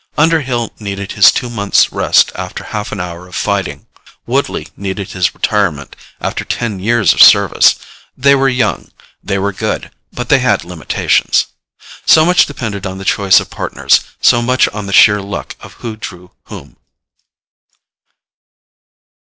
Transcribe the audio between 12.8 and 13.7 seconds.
on the choice of